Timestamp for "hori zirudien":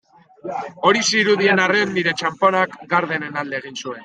0.89-1.61